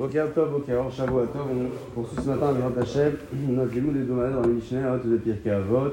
[0.00, 3.16] Boker Tov, Boker Shavuot Tov, on poursuit ce matin avec Hachem,
[3.50, 5.92] notre hebdomadaire dans le Mishnah, Hot de Pirkei Avot.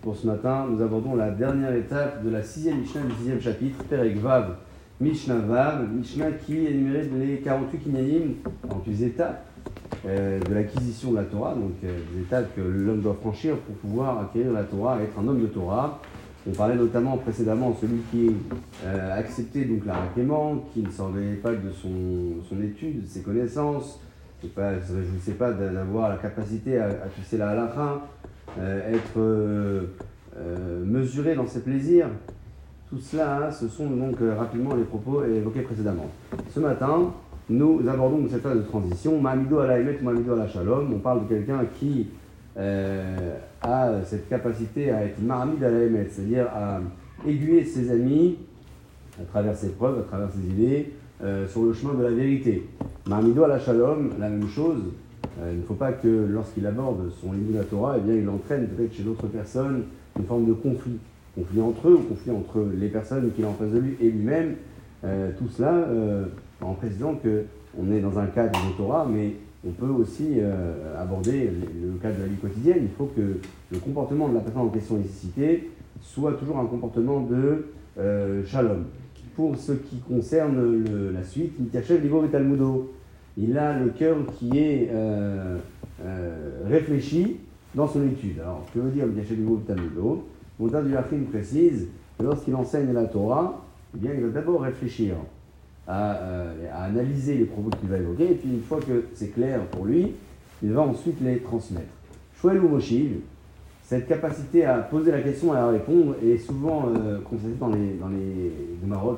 [0.00, 3.82] Pour ce matin, nous abordons la dernière étape de la sixième Mishnah du sixième chapitre,
[3.90, 4.54] Perek Vav,
[5.00, 8.34] Mishnah Vav, Mishnah qui énumérait les 48 kinyanim,
[8.68, 9.44] 48 étapes
[10.06, 13.74] euh, de l'acquisition de la Torah, donc euh, des étapes que l'homme doit franchir pour
[13.74, 16.00] pouvoir acquérir la Torah, être un homme de Torah.
[16.48, 18.34] On parlait notamment précédemment de celui qui
[18.84, 19.96] euh, acceptait donc la
[20.72, 21.12] qui ne s'en
[21.42, 24.00] pas de son, son, étude, de ses connaissances,
[24.42, 28.00] ne se réjouissait pas d'avoir la capacité à, à la halakha,
[28.58, 29.84] euh, être euh,
[30.84, 32.08] mesuré dans ses plaisirs.
[32.88, 36.06] Tout cela, hein, ce sont donc rapidement les propos évoqués précédemment.
[36.52, 37.12] Ce matin,
[37.50, 40.94] nous abordons cette phase de transition, Mamido à la Mamido à la Shalom.
[40.94, 42.08] On parle de quelqu'un qui
[42.58, 46.80] euh, a cette capacité à être marmide à la c'est-à-dire à
[47.26, 48.38] aiguiller ses amis
[49.20, 52.66] à travers ses preuves, à travers ses idées, euh, sur le chemin de la vérité.
[53.06, 54.82] Marmido à la shalom, la même chose.
[55.40, 58.14] Euh, il ne faut pas que lorsqu'il aborde son livre de la Torah, eh bien,
[58.14, 59.84] il entraîne peut-être chez d'autres personnes
[60.18, 60.98] une forme de conflit.
[61.34, 64.10] Conflit entre eux ou conflit entre les personnes qu'il a en face de lui et
[64.10, 64.56] lui-même.
[65.38, 65.86] tout cela
[66.60, 69.34] en précisant qu'on est dans un cadre de Torah, mais
[69.66, 72.78] on peut aussi euh, aborder le, cas de la vie quotidienne.
[72.82, 73.38] Il faut que
[73.70, 75.30] le comportement de la personne en question ici
[76.00, 77.66] soit toujours un comportement de
[77.98, 78.84] euh, shalom.
[79.36, 82.92] Pour ce qui concerne la suite, Mitiachev Libo Talmudo,
[83.36, 85.56] il a le cœur qui est euh,
[86.66, 87.38] réfléchi
[87.74, 88.40] dans son étude.
[88.40, 90.26] Alors, que veut dire Mitiachev Libo Talmudo?
[90.58, 90.94] Monta du
[91.30, 91.88] précise
[92.18, 95.14] que lorsqu'il enseigne la Torah, eh il va d'abord réfléchir
[95.92, 99.60] euh, à, analyser les propos qu'il va évoquer, et puis une fois que c'est clair
[99.66, 100.12] pour lui,
[100.62, 101.88] il va ensuite les transmettre.
[102.40, 103.16] Shmuel ou Moshiv,
[103.82, 107.94] cette capacité à poser la question et à répondre est souvent euh, constatée dans les,
[108.00, 108.52] dans les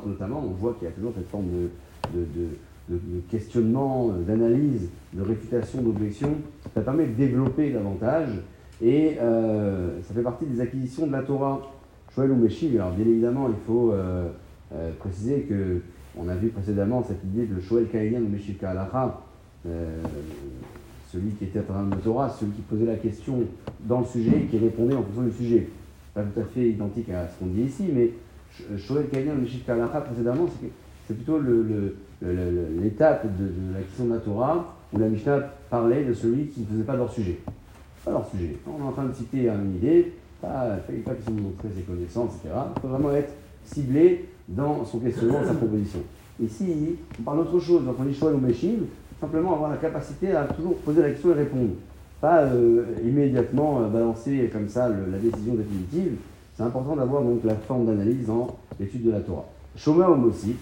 [0.07, 0.43] notamment.
[0.47, 1.47] On voit qu'il y a toujours cette forme
[2.15, 2.21] de,
[2.89, 6.31] de, questionnement, d'analyse, de réfutation, d'objection.
[6.75, 8.31] Ça permet de développer davantage
[8.83, 11.61] et euh, ça fait partie des acquisitions de la Torah.
[12.15, 13.93] Shmuel ou Moshiv, alors bien évidemment, il faut
[14.99, 15.81] préciser que
[16.19, 19.21] on a vu précédemment cette idée de Shoel ou Meshika Alacha,
[19.67, 20.03] euh,
[21.11, 23.41] celui qui était en de Torah, celui qui posait la question
[23.81, 25.69] dans le sujet et qui répondait en fonction du sujet.
[26.15, 28.11] Pas tout à fait identique à ce qu'on dit ici, mais
[28.79, 30.47] Shoel Kaïnian ou Meshika Alacha précédemment,
[31.07, 35.41] c'est plutôt l'étape de, de, la question de la Torah où la Mishnah
[35.71, 37.39] parlait de celui qui ne faisait pas leur sujet.
[38.05, 38.57] Pas leur sujet.
[38.67, 42.37] On est en train de citer une idée, pas, pas question de montrer ses connaissances,
[42.37, 42.55] etc.
[42.77, 43.33] Il faut vraiment être
[43.65, 46.01] ciblé dans son questionnement, sa proposition.
[46.43, 47.85] Ici, on parle d'autre chose.
[47.85, 48.85] Donc on dit choix ou méchiv,
[49.21, 51.71] simplement avoir la capacité à toujours poser la question et répondre.
[52.21, 56.17] Pas euh, immédiatement euh, balancer comme ça la décision définitive.
[56.57, 59.47] C'est important d'avoir donc la forme d'analyse dans l'étude de la Torah.
[59.87, 60.57] Ou Mosif,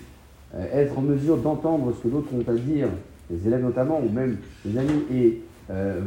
[0.55, 2.89] euh, être en mesure d'entendre ce que d'autres ont à dire,
[3.31, 5.43] les élèves notamment, ou même les amis, et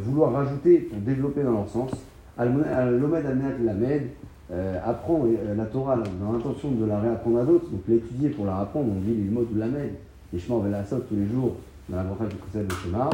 [0.03, 1.91] vouloir rajouter pour développer dans leur sens.
[2.38, 4.03] Al-Lomed al-Lamed,
[4.51, 8.45] euh, apprendre euh, la Torah dans l'intention de la réapprendre à d'autres, donc l'étudier pour
[8.45, 9.94] la apprendre, on dit les mots de l'Amed,
[10.31, 11.55] les chemins vers la tous les jours
[11.89, 13.09] dans la du conseil de Shema,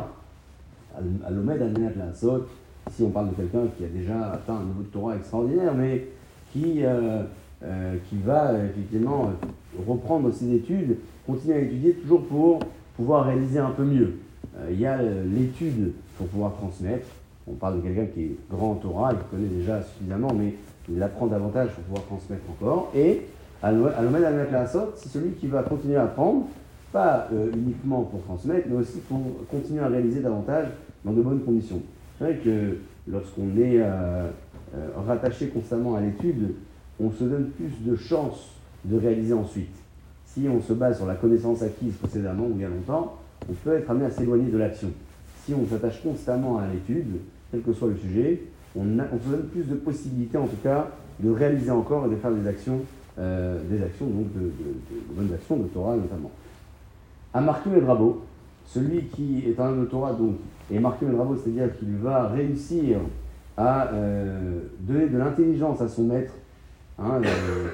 [1.29, 2.47] l'Omed à la saute,
[2.91, 6.08] si on parle de quelqu'un qui a déjà atteint un niveau de Torah extraordinaire, mais
[6.52, 7.24] qui, euh,
[8.09, 9.31] qui va effectivement
[9.88, 10.97] reprendre ses études,
[11.28, 12.59] continuer à étudier toujours pour
[12.96, 14.18] pouvoir réaliser un peu mieux.
[14.72, 17.08] Il y a l'étude pour pouvoir transmettre.
[17.50, 20.54] On parle de quelqu'un qui est grand Torah, il connaît déjà suffisamment, mais
[20.88, 22.92] il apprend davantage pour pouvoir transmettre encore.
[22.96, 23.22] Et
[23.64, 26.46] à l'Omed al la c'est celui qui va continuer à apprendre,
[26.92, 30.68] pas euh, uniquement pour transmettre, mais aussi pour continuer à réaliser davantage
[31.04, 31.82] dans de bonnes conditions.
[32.18, 32.78] C'est vrai que
[33.08, 34.30] lorsqu'on est euh,
[34.76, 36.54] euh, rattaché constamment à l'étude,
[37.00, 38.52] on se donne plus de chances
[38.86, 39.76] de réaliser ensuite.
[40.26, 43.18] Si on se base sur la connaissance acquise précédemment ou bien longtemps,
[43.50, 44.90] on peut être amené à s'éloigner de l'action.
[45.46, 47.18] Si on s'attache constamment à l'étude,
[47.52, 48.42] quel que soit le sujet,
[48.76, 50.90] on, se donne plus de possibilités, en tout cas,
[51.20, 52.80] de réaliser encore et de faire des actions,
[53.18, 54.52] euh, des actions, donc de,
[55.14, 56.32] bonnes actions, de Torah notamment.
[57.34, 58.24] À Marquim et Bravo,
[58.66, 60.36] celui qui est un homme de Torah, donc,
[60.72, 63.00] et Marquim et Bravo, c'est-à-dire qu'il va réussir
[63.58, 66.34] à euh, donner de l'intelligence à son maître,
[67.00, 67.22] hein,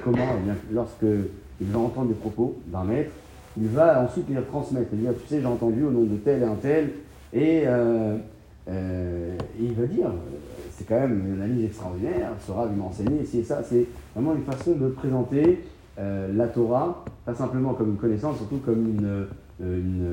[0.02, 1.26] comment, eh lorsqu'il
[1.60, 3.12] va entendre des propos d'un maître,
[3.58, 6.44] il va ensuite les transmettre, c'est-à-dire, tu sais, j'ai entendu au nom de tel et
[6.44, 6.90] un tel,
[7.32, 7.64] et,
[9.58, 10.10] il va dire,
[10.76, 14.72] c'est quand même une analyse extraordinaire, sera lui m'enseigner, c'est ça, c'est vraiment une façon
[14.72, 15.60] de présenter
[15.98, 19.26] euh, la Torah, pas simplement comme une connaissance, surtout comme une, euh,
[19.60, 20.06] une,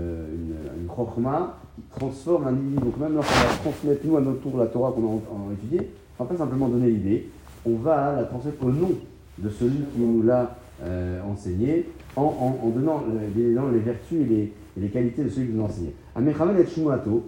[0.82, 2.78] une, qui transforme individu.
[2.78, 6.24] Donc même lorsqu'on va transmettre nous à notre tour la Torah qu'on a, étudiée, on
[6.24, 7.30] va pas simplement donner l'idée,
[7.66, 8.92] on va la transmettre au nom
[9.38, 10.56] de celui qui nous l'a
[10.86, 13.04] euh, enseigné, en, en, donnant
[13.36, 15.92] les, les, vertus et les, les qualités de celui qui nous enseigne.
[16.16, 17.24] Amechaven et Shmuato,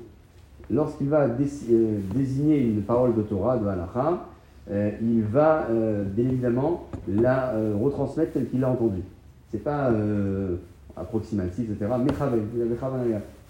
[0.69, 4.25] lorsqu'il va euh, désigner une parole de Torah, de Halacha,
[4.71, 5.67] euh, il va
[6.05, 9.03] bien évidemment la retransmettre telle qu'il l'a entendue.
[9.51, 9.91] C'est pas
[10.97, 11.91] approximatif, etc.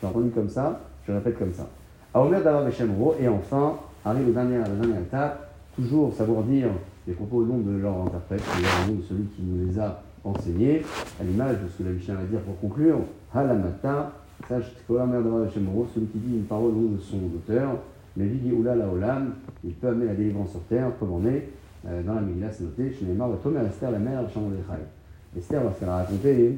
[0.02, 1.68] J'ai entendu comme ça, je répète comme ça.
[2.13, 6.69] Aomer d'avoir et enfin, arrive la dernière étape, toujours savoir dire
[7.07, 10.01] les propos au nom de leur interprète, au nom de celui qui nous les a
[10.24, 10.81] enseignés,
[11.19, 13.00] à l'image de ce que la Mishnah va dire pour conclure,
[13.33, 14.12] Halamata,
[14.48, 17.77] sache celui qui dit une parole au nom de son auteur,
[18.18, 19.33] mais Vigi Oula la Olam,
[19.63, 21.50] il peut amener la délivrance sur terre, comme on est,
[21.88, 25.89] euh, dans la Megillah, c'est noté, chez Neymar, Tomer Esther, la mère, le Esther, lorsqu'elle
[25.89, 26.57] a raconté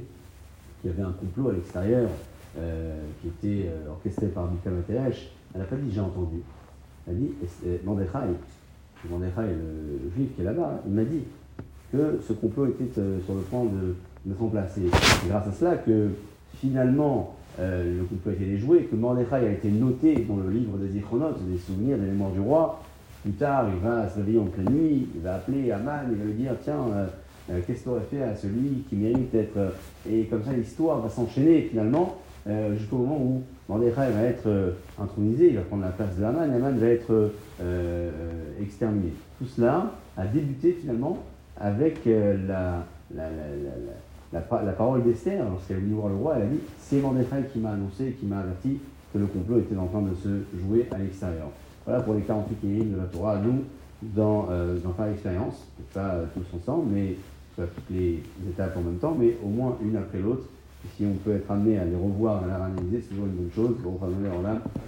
[0.82, 2.10] qu'il y avait un complot à l'extérieur
[2.58, 4.70] euh, qui était euh, orchestré par Bika
[5.54, 6.42] elle n'a pas dit j'ai entendu.
[7.08, 7.32] Elle a dit
[7.84, 8.28] Mordechai,
[9.10, 11.24] Mordechai, le, juif qui est là-bas, il m'a dit
[11.92, 13.96] que ce complot était euh, sur le point de
[14.26, 16.10] mettre en c'est grâce à cela que
[16.56, 20.96] finalement le complot a été déjoué, que Mordechai a été noté dans le livre des
[20.98, 22.84] Ichronotes, des souvenirs, des mémoires du roi.
[23.24, 26.26] Plus tard, il va se réveiller en pleine nuit, il va appeler Aman, il va
[26.26, 26.78] lui dire Tiens,
[27.66, 29.58] qu'est-ce qu'on aurait fait à celui qui mérite d'être.
[30.08, 32.18] Et comme ça, l'histoire va s'enchaîner finalement
[32.48, 36.24] euh, jusqu'au moment où Mordechai va être euh, intronisé, il va prendre la place de
[36.24, 38.12] Haman, Haman va être euh,
[38.62, 39.12] exterminé.
[39.38, 41.18] Tout cela a débuté finalement
[41.60, 47.02] avec la, la, parole d'Esther, lorsqu'elle est venue voir le roi, elle a dit C'est
[47.02, 48.80] Mordechai qui m'a annoncé, qui m'a averti
[49.12, 50.30] que le complot était en train de se
[50.60, 51.48] jouer à l'extérieur.
[51.86, 53.64] Voilà pour les 48 lignes de la Torah, nous,
[54.02, 54.48] dans,
[54.84, 57.16] dans faire l'expérience, pas tous ensemble, mais
[57.56, 60.44] toutes les étapes en même temps, mais au moins une après l'autre
[60.96, 63.52] si on peut être amené à les revoir, à les réanalyser, c'est toujours une bonne
[63.54, 63.76] chose.
[63.84, 64.00] Bon,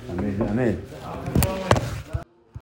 [0.09, 0.33] Amen.
[0.49, 0.75] Amen.